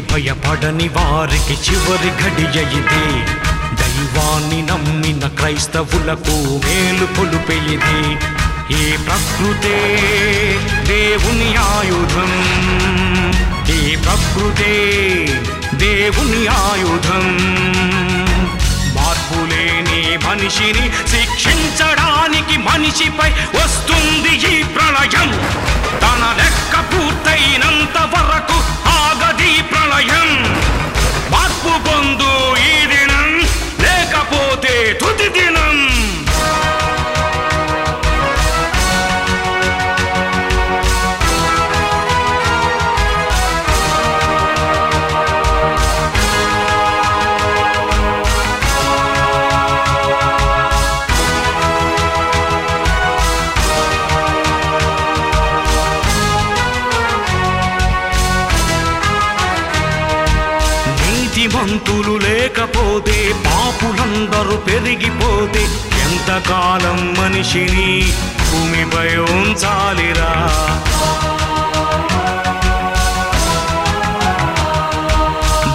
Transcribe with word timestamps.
భయపడని 0.00 0.88
వారికి 0.88 1.52
చివరి 1.52 2.10
ఘడియ 2.22 2.60
ఇది 2.62 3.24
దైవాన్ని 3.74 4.62
నమ్మిన 4.62 5.28
క్రైస్తవులకు 5.28 6.60
మేలు 6.64 7.06
కొలుపే 7.06 7.58
ఏ 8.74 8.96
ప్రకృతే 8.96 9.78
దేవుని 10.88 11.56
ఆయుధం. 11.56 12.32
ఏ 13.68 13.96
ప్రకృతే 13.96 14.72
దేవుని 15.74 16.46
ఆయుధం. 16.46 17.24
మార్పులేని 18.96 20.16
మనిషిని 20.16 20.90
శిక్షించడానికి 21.08 22.56
మనిషిపై 22.56 23.30
వస్తుంది 23.30 24.58
ఈ 24.58 24.62
ప్రళయం. 24.62 25.28
తన 26.02 26.36
లెక్క 26.38 26.94
పూర్తయి 26.94 27.41
నీతిమంతులు 61.42 62.12
లేకపోతే 62.18 63.14
పాపులందరూ 63.46 64.56
పెరిగిపోతే 64.66 65.62
ఎంతకాలం 66.04 66.98
మనిషిని 67.18 67.88
భూమిపై 68.42 69.08
ఉంచాలిరా? 69.30 70.30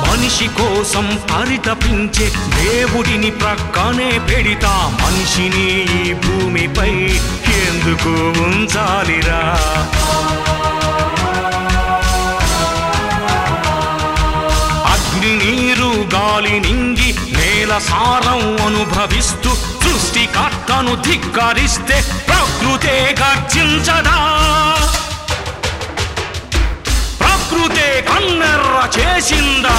మనిషి 0.03 0.47
కోసం 0.57 1.05
పరితపించే 1.31 2.27
దేవుడిని 2.57 3.31
ప్రక్కనే 3.31 4.11
పెడితా 4.29 4.73
మనిషిని 5.01 5.67
ఈ 5.97 6.13
భూమిపై 6.23 6.91
ఎందుకు 7.59 8.13
ఉంచాలిరా? 8.47 9.41
నీరు 16.37 16.47
గాలి 16.47 16.59
నింగి 16.59 17.09
నేల 17.37 17.77
సారం 17.77 18.41
అనుభవిస్తూ 18.65 19.51
సృష్టికర్తను 19.55 20.93
ధిక్కరిస్తే 21.03 21.97
ప్రకృతే 22.27 23.15
గర్జించదా. 23.21 24.17
ప్రకృతే 27.19 28.05
కన్నెర్ర 28.09 28.77
చేసిందా. 28.99 29.77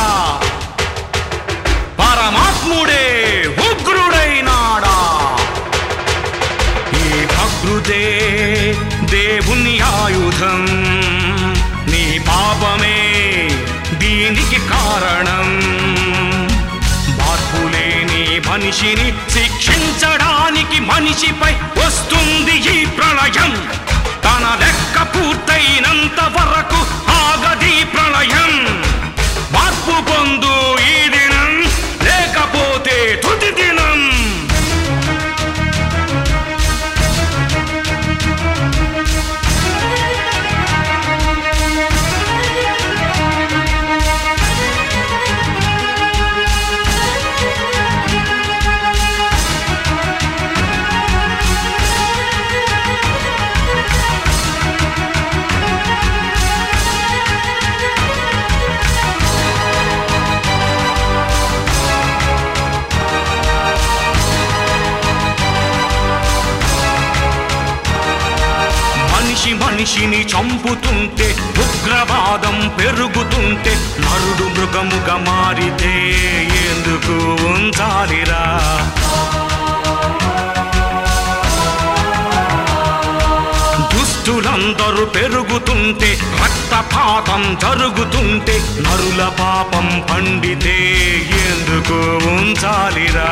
మనిషిని 18.69 19.07
శిక్షించడానికి 19.35 20.79
మనిషిపై 20.81 21.53
వస్తుంది 21.79 22.57
ఈ 22.73 22.85
ప్రళయం. 22.97 23.53
తన 24.25 24.45
లెక్క 24.61 24.97
పూర్తయినంత 25.13 26.21
వరకు 26.35 26.48
మనిషిని 69.69 70.21
చంపుతుంటే 70.25 71.27
ఉగ్రవాదం 71.65 72.57
పెరుగుతుంటే 72.79 73.73
నరుడు 74.05 74.47
మృగముగా 74.55 75.17
మారితే 75.27 75.93
ఎందుకు 76.65 77.17
ఉంచాలిరా? 77.51 78.43
దుస్తులందరూ 83.93 85.05
పెరుగుతుంటే 85.15 86.11
రక్తపాతం 86.43 87.43
జరుగుతుంటే 87.63 88.57
నరుల 88.81 89.23
పాపం 89.41 89.87
పండితే 90.09 90.77
ఎందుకు 91.45 91.99
ఉంచాలిరా? 92.35 93.31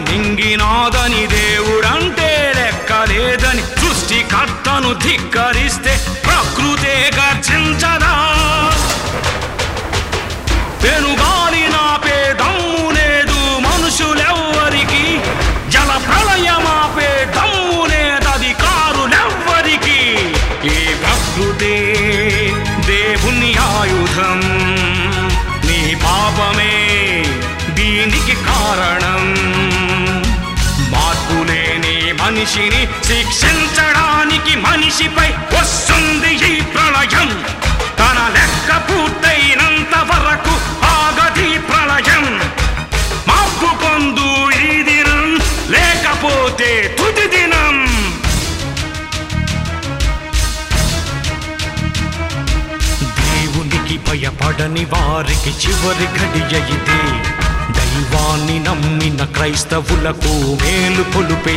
నింగినాదని 0.00 1.24
దేవుడంటే 1.34 2.30
లెక్కలేదని 2.58 3.64
సృష్టికర్తను 3.80 4.92
ధిక్కరిస్తే 5.04 5.94
మనిషిని 32.48 32.82
శిక్షించడానికి 33.04 34.52
మనిషిపై 34.56 35.26
వస్తుంది 35.54 36.30
ఈ 36.48 36.60
ప్రళయం. 36.74 37.28
తన 37.98 38.18
లెక్క 38.34 38.68
పూర్తయినంత 38.88 39.94
వరకు 40.10 40.54
ఆగది 40.90 41.48
ప్రళయం. 41.58 42.24
మార్పు 43.28 43.70
పొందు 43.82 44.28
ఈ 44.60 44.82
దినం 44.82 45.26
లేకపోతే 45.74 46.70
తుది 46.98 47.26
దినం. 47.34 47.76
దేవునికి 53.24 53.98
భయపడని 54.08 54.84
వారికి 54.84 55.52
చివరి 55.62 56.08
ఘడియ 56.18 56.56
ఇది. 56.76 57.02
దైవాన్ని 57.78 58.58
నమ్మిన 58.58 59.24
క్రైస్తవులకు 59.36 60.34
మేలు 60.62 61.02
కొలుపే 61.12 61.54